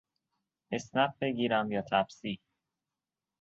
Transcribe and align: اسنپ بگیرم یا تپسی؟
اسنپ 0.71 1.11
بگیرم 1.21 1.71
یا 1.71 1.81
تپسی؟ 1.91 2.33